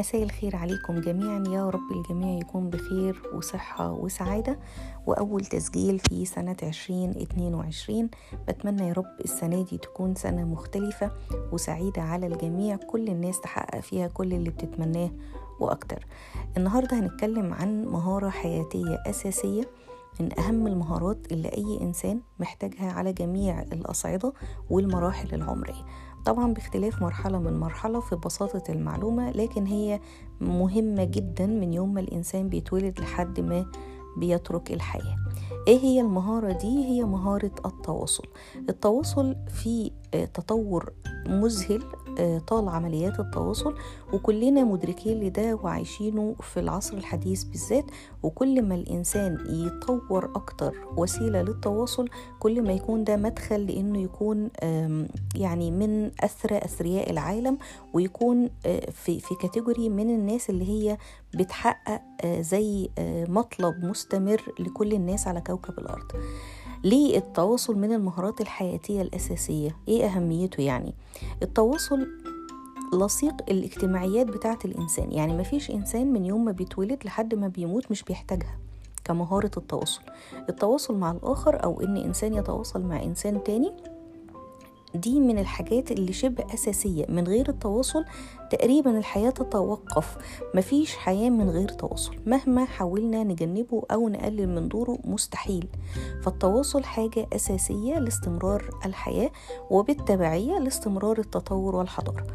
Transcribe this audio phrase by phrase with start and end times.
[0.00, 1.44] مساء الخير عليكم جميعا.
[1.48, 4.58] يا رب الجميع يكون بخير وصحة وسعادة.
[5.06, 8.10] وأول تسجيل في سنة 2022
[8.48, 11.10] بتمنى يا رب السنة دي تكون سنة مختلفة
[11.52, 12.76] وسعيدة على الجميع.
[12.76, 15.10] كل الناس تحقق فيها كل اللي بتتمناه
[15.60, 16.06] وأكتر.
[16.56, 19.64] النهاردة هنتكلم عن مهارة حياتية أساسية.
[20.20, 24.32] من أهم المهارات اللي أي إنسان محتاجها على جميع الأصعدة
[24.70, 25.84] والمراحل العمرية.
[26.24, 30.00] طبعا باختلاف مرحلة من مرحلة في بساطة المعلومة لكن هي
[30.40, 33.66] مهمة جدا من يوم ما الإنسان بيتولد لحد ما
[34.16, 35.16] بيترك الحياة.
[35.68, 38.24] إيه هي المهارة دي؟ هي مهارة التواصل.
[38.68, 39.90] التواصل في
[40.34, 40.92] تطور
[41.26, 41.82] مذهل
[42.46, 43.74] طال عمليات التواصل
[44.12, 47.84] وكلنا مدركين لده وعايشينه في العصر الحديث بالذات.
[48.22, 54.50] وكل ما الإنسان يطور أكتر وسيلة للتواصل كل ما يكون ده مدخل لأنه يكون
[55.34, 57.58] يعني من أثرى أثرياء العالم
[57.94, 58.50] ويكون
[58.92, 60.98] في في كاتيجوري من الناس اللي هي
[61.34, 62.88] بتحقق زي
[63.28, 66.12] مطلب مستمر لكل الناس على كوكب الأرض.
[66.84, 70.94] ليه التواصل من المهارات الحياتية الأساسية؟ إيه أهميته يعني؟
[71.42, 72.06] التواصل
[72.94, 78.02] لصيق الاجتماعيات بتاعة الإنسان يعني مفيش إنسان من يوم ما بيتولد لحد ما بيموت مش
[78.02, 78.58] بيحتاجها
[79.04, 80.02] كمهارة التواصل
[80.48, 83.72] التواصل مع الآخر أو إن إنسان يتواصل مع إنسان تاني
[84.94, 88.04] دي من الحاجات اللي شبه أساسية من غير التواصل
[88.50, 90.16] تقريبا الحياة تتوقف.
[90.54, 92.16] مفيش حياة من غير تواصل.
[92.26, 95.68] مهما حاولنا نجنبه أو نقلل من دوره مستحيل.
[96.22, 99.30] فالتواصل حاجة أساسية لاستمرار الحياة
[99.70, 102.26] وبالتبعية لاستمرار التطور والحضارة.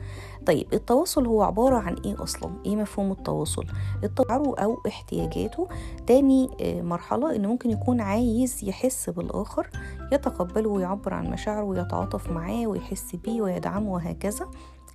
[0.45, 3.66] طيب التواصل هو عبارة عن إيه أصلا؟ إيه مفهوم التواصل؟
[4.03, 5.67] التواصل أو احتياجاته.
[6.08, 6.50] تاني
[6.81, 9.70] مرحلة إنه ممكن يكون عايز يحس بالآخر.
[10.11, 14.48] يتقبله ويعبر عن مشاعره ويتعاطف معاه ويحس بيه ويدعمه وهكذا.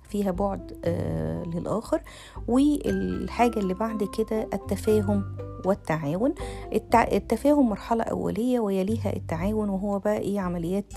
[0.09, 2.01] فيها بعد آه للآخر.
[2.47, 5.23] والحاجة اللي بعد كده التفاهم
[5.65, 6.33] والتعاون.
[6.73, 7.03] التع...
[7.03, 10.93] التفاهم مرحلة أولية ويليها التعاون وهو بقى إيه؟ عمليات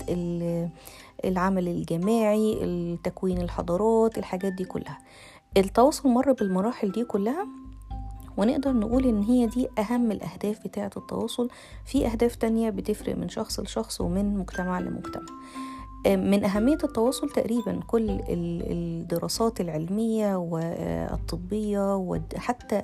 [1.25, 4.97] العمل الجماعي التكوين الحضارات الحاجات دي كلها.
[5.57, 7.47] التواصل مر بالمراحل دي كلها
[8.37, 11.49] ونقدر نقول إن هي دي أهم الأهداف بتاعة التواصل.
[11.85, 15.25] في أهداف تانية بتفرق من شخص لشخص ومن مجتمع لمجتمع.
[16.07, 22.81] من أهمية التواصل تقريبا كل الدراسات العلمية والطبية وحتى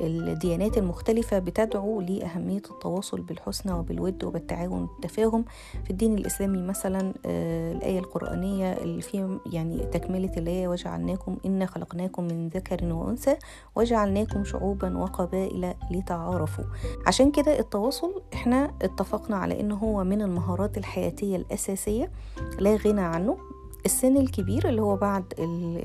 [0.00, 5.44] الديانات المختلفة بتدعو لأهمية التواصل بالحسنى وبالود وبالتعاون والتفاهم.
[5.84, 12.48] في الدين الإسلامي مثلا الآية القرآنية اللي فيها يعني تكملة الآية وجعلناكم إنا خلقناكم من
[12.48, 13.36] ذكر وأنثى
[13.76, 16.64] وجعلناكم شعوبا وقبائل لتعارفوا.
[17.06, 22.10] عشان كده التواصل إحنا اتفقنا على إنه هو من المهارات الحياتية الأساسية
[22.58, 23.36] لا غنى عنه.
[23.84, 25.24] السن الكبير اللي هو بعد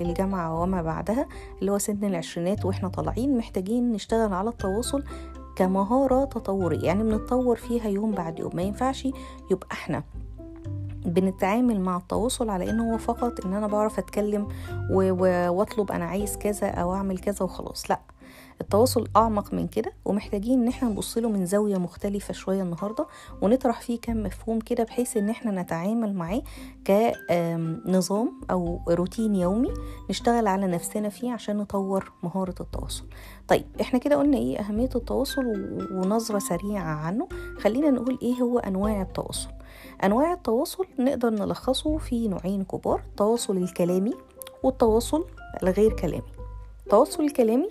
[0.02, 1.28] الجامعة وما بعدها
[1.60, 5.04] اللي هو سن العشرينات وإحنا طالعين محتاجين نشتغل على التواصل
[5.56, 6.86] كمهارة تطورية.
[6.86, 8.52] يعني بنتطور فيها يوم بعد يوم.
[8.56, 9.08] ما ينفعش
[9.52, 10.04] يبقى إحنا
[11.06, 14.48] بنتعامل مع التواصل على إنه هو فقط إن أنا بعرف أتكلم
[14.90, 17.90] وأطلب أنا عايز كذا أو أعمل كذا وخلاص.
[17.92, 18.00] لأ.
[18.62, 23.08] التواصل أعمق من كده ومحتاجين إن إحنا نبص له من زاوية مختلفة شوية النهارده
[23.42, 26.42] ونطرح فيه كم مفهوم كده بحيث إن إحنا نتعامل معاه
[26.88, 29.74] كنظام أو روتين يومي
[30.10, 33.04] نشتغل على نفسنا فيه عشان نطور مهارة التواصل.
[33.48, 35.44] طيب إحنا كده قلنا إيه أهمية التواصل
[35.92, 37.28] ونظرة سريعة عنه.
[37.60, 39.50] خلينا نقول إيه هو أنواع التواصل؟
[40.04, 44.14] أنواع التواصل نقدر نلخصه في نوعين كبار التواصل الكلامي
[44.64, 45.26] والتواصل
[45.64, 46.24] الغير كلامي.
[46.84, 47.70] التواصل الكلامي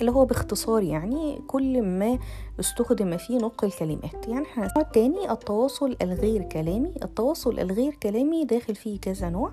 [0.00, 2.18] اللي هو باختصار يعني كل ما
[2.60, 4.28] استخدم فيه نطق الكلمات.
[4.28, 6.94] يعني إحنا التاني التواصل الغير كلامي.
[7.02, 9.52] التواصل الغير كلامي داخل فيه كذا نوع.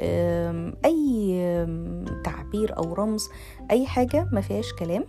[2.25, 3.29] تعبير أو رمز.
[3.71, 5.05] أي حاجة ما فيهاش كلام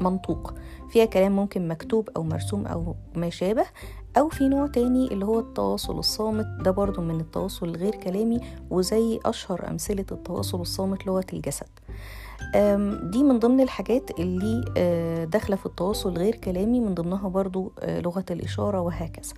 [0.00, 0.54] منطوق.
[0.88, 3.66] فيها كلام ممكن مكتوب أو مرسوم أو ما شابه.
[4.18, 6.46] أو في نوع تاني اللي هو التواصل الصامت.
[6.60, 8.40] ده برضو من التواصل الغير كلامي
[8.70, 11.66] وزي أشهر أمثلة التواصل الصامت لغة الجسد.
[13.10, 14.64] دي من ضمن الحاجات اللي
[15.32, 19.34] داخلة في التواصل غير كلامي من ضمنها برضو لغة الإشارة وهكذا.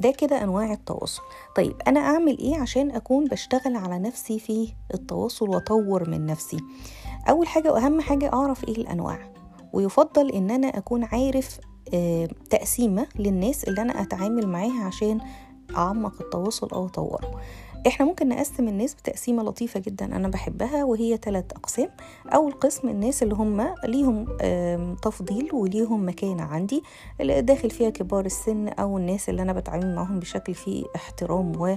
[0.00, 1.22] ده كده أنواع التواصل.
[1.56, 6.56] طيب أنا أعمل إيه عشان أكون بشتغل على نفسي في التواصل وأطور من نفسي؟
[7.28, 9.32] أول حاجة وأهم حاجة أعرف إيه الأنواع
[9.72, 11.58] ويفضل إن أنا أكون عارف
[12.50, 15.20] تقسيمة للناس اللي أنا أتعامل معاها عشان
[15.76, 17.40] أعمق التواصل أو أطوره.
[17.86, 21.88] إحنا ممكن نقسم الناس بتقسيمة لطيفة جدا أنا بحبها وهي ثلاث أقسام.
[22.34, 24.24] أول قسم الناس اللي هم ليهم
[25.02, 26.82] تفضيل وليهم مكانة عندي
[27.20, 31.76] اللي داخل فيها كبار السن أو الناس اللي أنا بتعامل معاهم بشكل فيه احترام و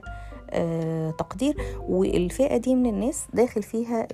[1.18, 1.56] تقدير.
[1.90, 4.08] والفئة دي من الناس داخل فيها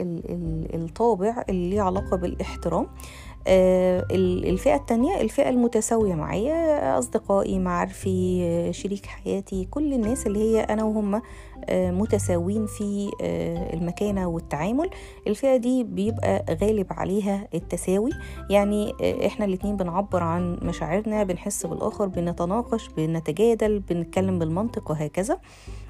[0.75, 2.83] الطابع اللي ليه علاقة بالاحترام.
[2.83, 10.83] آه، الفئة التانية الفئة المتساوية معايا أصدقائي معارفي شريك حياتي كل الناس اللي هي أنا
[10.83, 11.21] وهم
[11.65, 14.89] آه، متساوين في آه، المكانة والتعامل.
[15.27, 18.09] الفئة دي بيبقى غالب عليها التساوي.
[18.49, 18.93] يعني
[19.25, 25.37] إحنا الاتنين بنعبر عن مشاعرنا بنحس بالآخر بنتناقش بنتجادل بنتكلم بالمنطق وهكذا.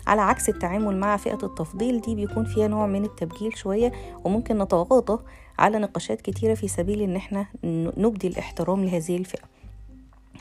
[0.08, 3.92] على عكس التعامل مع فئة التفضيل دي بيكون فيها نوع من التبجيل شوية
[4.24, 5.24] وممكن نتغاضى
[5.62, 7.46] على نقاشات كتيرة في سبيل إن إحنا
[7.98, 9.44] نبدي الاحترام لهذه الفئة.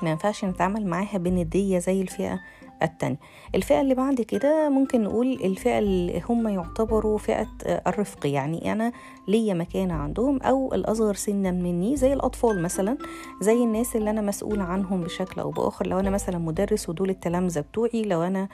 [0.02, 2.40] ما ينفعش نتعامل معاها بندية زي الفئة
[2.82, 3.16] التانية.
[3.54, 8.92] الفئة اللي بعد كده ممكن نقول الفئة اللي هم يعتبروا فئة الرفق يعني أنا
[9.28, 12.98] ليا مكانة عندهم أو الأصغر سنا مني زي الأطفال مثلا
[13.40, 15.86] زي الناس اللي أنا مسؤولة عنهم بشكل أو بآخر.
[15.86, 18.48] لو أنا مثلا مدرس ودول التلامذة بتوعي لو أنا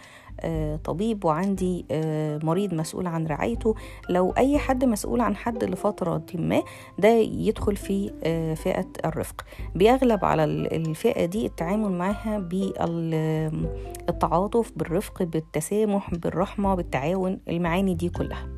[0.85, 3.75] طبيب وعندي آه، مريض مسؤول عن رعايته.
[4.11, 6.63] لو أي حد مسؤول عن حد لفترة ما
[6.99, 9.45] ده يدخل في آه، فئة الرفق.
[9.75, 12.39] بيغلب على الفئة دي التعامل معها
[14.07, 18.56] بالتعاطف بالرفق بالتسامح بالرحمة بالتعاون المعاني دي كلها.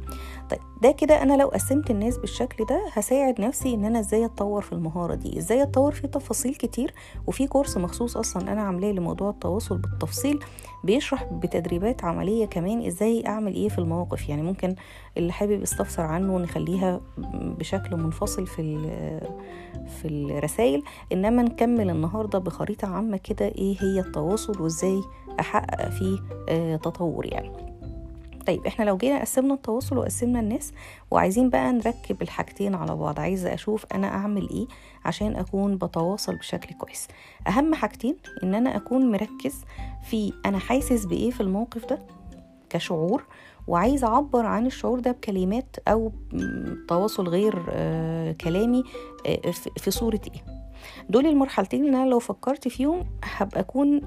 [0.51, 4.63] طيب ده كده أنا لو قسمت الناس بالشكل ده هساعد نفسي إن أنا إزاي أتطور
[4.63, 6.95] في المهارة دي إزاي أتطور في تفاصيل كتير
[7.27, 10.39] وفي كورس مخصوص أصلا أنا عاملاه لموضوع التواصل بالتفصيل
[10.85, 14.75] بيشرح بتدريبات عملية كمان إزاي أعمل إيه في المواقف يعني ممكن
[15.17, 17.01] اللي حابب يستفسر عنه نخليها
[17.59, 18.79] بشكل منفصل في
[19.89, 20.83] في الرسائل
[21.13, 25.01] إنما نكمل النهارده بخريطة عامة كده إيه هي التواصل وإزاي
[25.41, 26.19] أحقق فيه
[26.49, 27.78] آه، تطور يعني.
[28.49, 30.73] طيب إحنا لو جينا قسمنا التواصل وقسمنا الناس
[31.11, 34.67] وعايزين بقى نركب الحاجتين على بعض عايزه أشوف أنا أعمل إيه
[35.05, 37.09] عشان أكون بتواصل بشكل كويس.
[37.49, 39.65] أهم حاجتين إن أنا أكون مركز
[40.11, 41.99] في أنا حاسس بإيه في الموقف ده
[42.71, 43.25] كشعور
[43.67, 46.13] وعايز أعبر عن الشعور ده بكلمات أو
[46.89, 48.85] تواصل غير آه كلامي
[49.27, 50.58] آه في صورة إيه.
[51.09, 54.01] دول المرحلتين اللي أنا لو فكرت فيهم هبقى أكون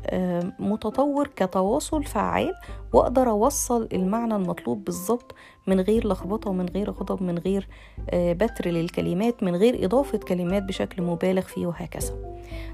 [0.59, 2.53] متطور كتواصل فعال
[2.93, 5.35] وأقدر أوصل المعنى المطلوب بالظبط
[5.67, 7.67] من غير لخبطة ومن غير غضب من غير
[8.09, 12.13] آه، بتر للكلمات من غير إضافة كلمات بشكل مبالغ فيه وهكذا.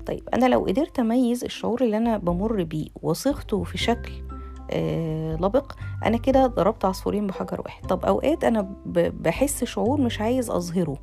[0.06, 4.12] طيب أنا لو قدرت أميز الشعور اللي أنا بمر بيه وصيغته في شكل
[4.72, 5.72] آه لبق
[6.06, 7.86] أنا كده ضربت عصفورين بحجر واحد.
[7.88, 10.98] طب أوقات أنا بحس شعور مش عايز أظهره.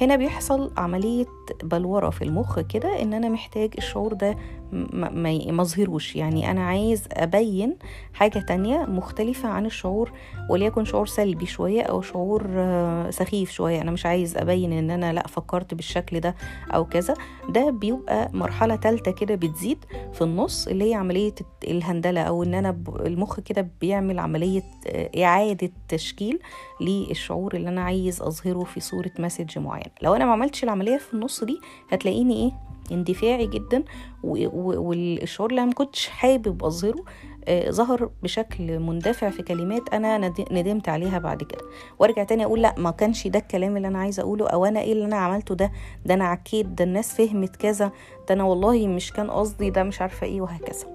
[0.00, 1.26] هنا بيحصل عملية
[1.62, 4.36] بلورة في المخ كده إن أنا محتاج الشعور ده
[4.72, 6.16] ما اظهروش.
[6.16, 7.76] يعني أنا عايز أبين
[8.14, 10.12] حاجة تانية مختلفة عن الشعور
[10.50, 13.80] وليكن شعور سلبي شوية أو شعور آه، سخيف شوية.
[13.82, 16.34] أنا مش عايز أبين إن أنا لأ فكرت بالشكل ده
[16.74, 17.14] أو كذا.
[17.48, 19.78] ده بيبقى مرحلة تالتة كده بتزيد
[20.12, 21.34] في النص اللي هي عملية
[21.64, 26.38] الهندلة أو إن أنا المخ كده بيعمل عملية آه، إعادة تشكيل
[26.80, 31.14] للشعور اللي أنا عايز أظهره في صورة مسج معين لو أنا ما عملتش العملية في
[31.14, 31.60] النص دي
[31.92, 32.52] هتلاقيني إيه؟
[32.92, 33.84] اندفاعي جدا
[34.22, 37.04] والشعور اللي أنا ما كنتش حابب أظهره
[37.48, 40.18] آه ظهر بشكل مندفع في كلمات أنا
[40.50, 41.60] ندمت عليها بعد كده.
[41.98, 44.92] وأرجع تاني أقول لأ ما كانش ده الكلام اللي أنا عايزة أقوله أو أنا إيه
[44.92, 45.72] اللي أنا عملته ده؟
[46.06, 47.92] ده أنا عكيت ده الناس فهمت كذا
[48.28, 50.86] ده أنا والله مش كان قصدي ده مش عارفة إيه وهكذا.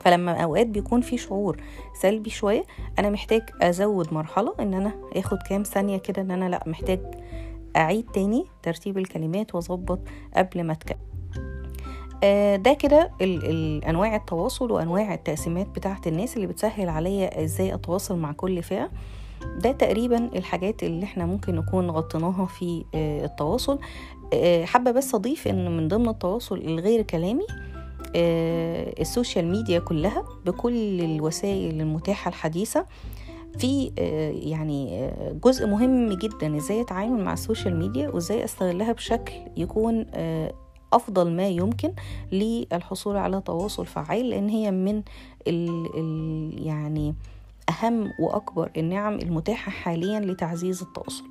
[0.00, 1.56] فلما أوقات بيكون في شعور
[2.00, 2.62] سلبي شوية
[2.98, 7.00] أنا محتاج أزود مرحلة إن أنا آخد كام ثانية كده إن أنا لأ محتاج
[7.76, 10.00] أعيد تاني ترتيب الكلمات وأظبط
[10.36, 10.98] قبل ما أتكلم.
[12.24, 13.10] آه، ده كده
[13.88, 18.90] أنواع التواصل وأنواع التقسيمات بتاعة الناس اللي بتسهل عليا إزاي أتواصل مع كل فئة.
[19.58, 23.78] ده تقريبا الحاجات اللي إحنا ممكن نكون غطيناها في آه، التواصل.
[24.34, 27.46] آه، حابة بس أضيف إن من ضمن التواصل الغير كلامي
[29.00, 32.86] ال social media كلها بكل الوسائل المتاحة الحديثة.
[33.58, 33.92] في
[34.42, 35.10] يعني
[35.44, 40.06] جزء مهم جدا إزاي اتعامل مع ال social media وإزاي أستغلها بشكل يكون
[40.92, 41.92] أفضل ما يمكن
[42.32, 45.02] للحصول على تواصل فعال لأن هي من
[45.48, 47.14] ال ال يعني
[47.68, 51.24] أهم وأكبر النعم المتاحة حاليا لتعزيز التواصل.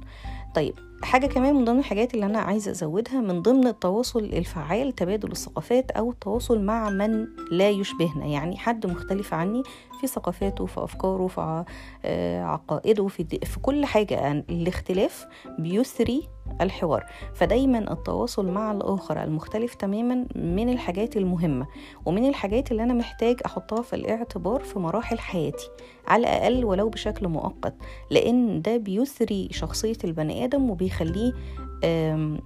[0.56, 0.74] طيب
[1.04, 5.92] حاجة كمان من ضمن الحاجات اللي أنا عايزة أزودها من ضمن التواصل الفعال تبادل الثقافات
[5.92, 8.26] أو التواصل مع من لا يشبهنا.
[8.26, 9.64] يعني حد مختلف عني
[10.02, 11.64] في ثقافاته في أفكاره في
[12.06, 14.32] آه، عقائده في, في كل حاجة.
[14.32, 15.26] الاختلاف
[15.60, 16.28] بيثري
[16.62, 17.06] الحوار.
[17.34, 21.68] فدايما التواصل مع الآخر المختلف تماما من الحاجات المهمة.
[22.06, 25.70] ومن الحاجات اللي أنا محتاج أحطها في الاعتبار في مراحل حياتي.
[26.08, 27.76] على الأقل ولو بشكل مؤقت.
[28.12, 31.34] لأن ده بيثري شخصية البني آدم وبيخليه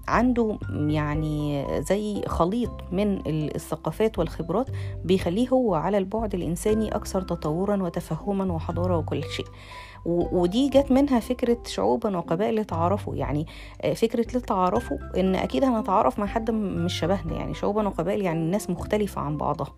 [0.07, 4.67] عنده يعني زي خليط من الثقافات والخبرات
[5.05, 9.45] بيخليه هو على البعد الإنساني أكثر تطورا وتفهما وحضارة وكل شيء.
[10.05, 13.45] ودي جت منها فكرة شعوبا وقبائل يتعارفوا يعني
[13.81, 17.33] آه، فكرة للتعارفوا إن أكيد هنتعارف مع حد مش شبهنا.
[17.33, 19.73] يعني شعوبا وقبائل يعني الناس مختلفة عن بعضها.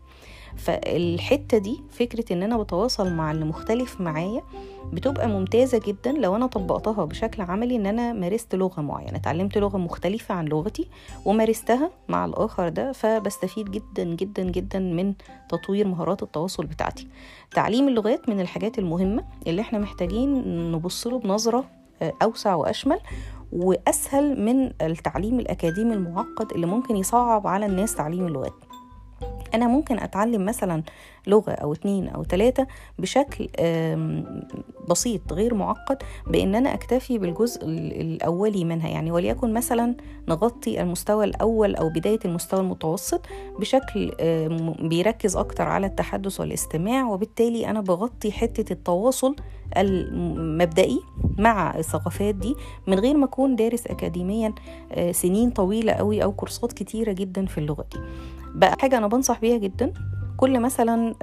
[0.58, 4.42] فالحتة دي فكرة إن أنا بتواصل مع اللي مختلف معايا
[4.94, 9.16] بتبقى ممتازة جدا لو أنا طبقتها بشكل عملي إن أنا مارست لغة معينة.
[9.18, 10.88] اتعلمت لغة مختلفة عن لغتي
[11.26, 15.14] ومارستها مع الآخر ده فبستفيد جدا جدا جدا من
[15.50, 17.08] تطوير مهارات التواصل بتاعتي.
[17.52, 21.66] تعليم اللغات من الحاجات المهمة اللي إحنا محتاجين نبص له بنظرة
[22.02, 23.00] آه، أوسع وأشمل
[23.52, 28.54] وأسهل من التعليم الأكاديمي المعقد اللي ممكن يصعب على الناس تعليم اللغات.
[29.54, 30.84] أنا ممكن أتعلم مثلا
[31.28, 32.68] لغة أو اتنين أو تلاتة
[33.00, 33.48] بشكل
[34.90, 38.90] بسيط غير معقد بإن أنا أكتفي بالجزء الأولي منها.
[38.90, 39.96] يعني وليكن مثلا
[40.30, 43.22] نغطي المستوى الأول أو بداية المستوى المتوسط
[43.60, 44.12] بشكل
[44.82, 49.36] بيركز أكتر على التحدث والاستماع وبالتالي أنا بغطي حتة التواصل
[49.78, 51.00] المبدئي
[51.38, 52.56] مع الثقافات دي
[52.88, 54.54] من غير ما أكون دارس اكاديميا
[54.92, 58.00] آه، سنين طويلة قوي أو كورسات كتيرة جدا في اللغة دي.
[58.56, 59.94] بقى حاجة أنا بنصح بيها جدا
[60.38, 61.16] كل مثلا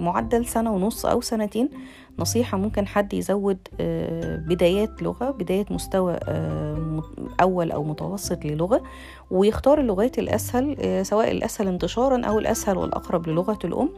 [0.00, 1.68] معدل سنة ونص أو سنتين
[2.18, 7.02] نصيحة ممكن حد يزود آه، بدايات لغة بداية مستوى آه،
[7.40, 8.82] أول أو متوسط للغة
[9.30, 13.88] ويختار اللغات الأسهل آه، سواء الأسهل انتشارا أو الأسهل والأقرب للغة الأم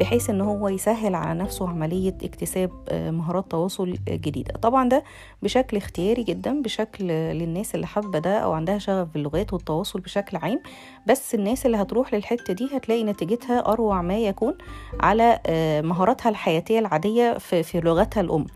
[0.00, 4.52] بحيث إن هو يسهل على نفسه عملية اكتساب مهارات تواصل جديدة.
[4.62, 5.04] طبعا ده
[5.42, 10.60] بشكل اختياري جدا بشكل للناس اللي حابة ده أو عندها شغف باللغات والتواصل بشكل عام
[11.06, 14.54] بس الناس اللي هتروح للحتة دي هتلاقي نتيجتها أروع ما يكون
[15.00, 15.40] على
[15.84, 18.46] مهاراتها الحياتية العادية في في لغتها الأم.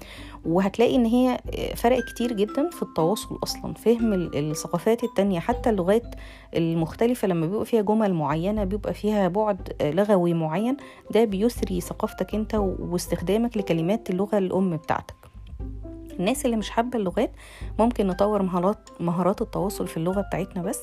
[0.46, 1.38] وهتلاقي إن هي
[1.76, 6.14] فرق كتير جدا في التواصل أصلا فهم الثقافات التانية حتى اللغات
[6.56, 10.76] المختلفة لما بيبقى فيها جمل معينة بيبقى فيها بعد لغوي معين
[11.10, 15.14] ده بيثري ثقافتك أنت واستخدامك لكلمات اللغة الأم بتاعتك.
[16.18, 17.30] الناس اللي مش حابة اللغات
[17.78, 20.80] ممكن نطور مهارات مهارات التواصل في اللغة بتاعتنا بس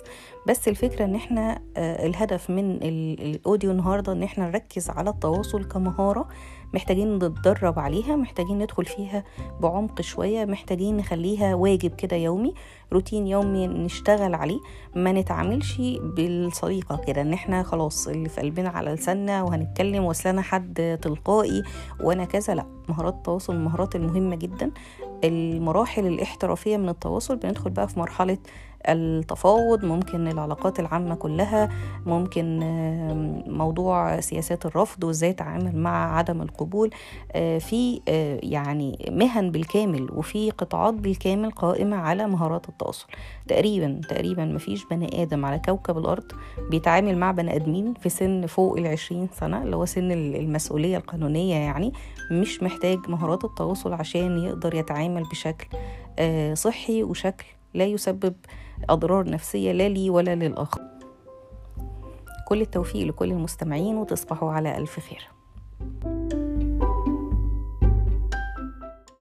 [0.47, 6.27] بس الفكرة إن إحنا آه، الهدف من الأوديو النهارده إن إحنا نركز على التواصل كمهارة
[6.73, 9.23] محتاجين نتدرب عليها محتاجين ندخل فيها
[9.59, 12.53] بعمق شوية محتاجين نخليها واجب كده يومي
[12.93, 14.59] روتين يومي نشتغل عليه
[14.95, 20.99] ما نتعاملش بالصديقة كده إن إحنا خلاص اللي في قلبنا على لساننا وهنتكلم وصلنا حد
[21.01, 21.63] تلقائي
[22.01, 24.71] وأنا كذا لأ مهارات التواصل المهارات المهمة جدا.
[25.23, 28.37] المراحل الاحترافية من التواصل بندخل بقى في مرحلة
[28.89, 31.69] التفاوض ممكن العلاقات العامة كلها
[32.05, 32.59] ممكن
[33.47, 36.89] موضوع سياسات الرفض وإزاي اتعامل مع عدم القبول
[37.31, 43.07] آه، في آه، يعني مهن بالكامل وفي قطاعات بالكامل قائمة على مهارات التواصل.
[43.47, 46.31] تقريبا تقريبا مفيش بني آدم على كوكب الأرض
[46.69, 51.93] بيتعامل مع بني آدمين في سن فوق العشرين سنة اللي هو سن المسؤولية القانونية يعني
[52.31, 55.67] مش محتاج مهارات التواصل عشان يقدر يتعامل بشكل
[56.19, 58.33] آه، صحي وشكل لا يسبب
[58.89, 60.81] أضرار نفسية لا لي ولا للآخر.
[62.47, 65.27] كل التوفيق لكل المستمعين وتصبحوا على ألف خير.